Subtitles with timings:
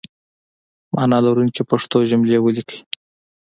[0.93, 2.77] معنی لرونکي پښتو جملې ولیکئ!